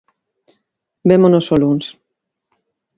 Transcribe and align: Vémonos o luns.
Vémonos 1.09 1.45
o 1.53 1.57
luns. 1.61 1.85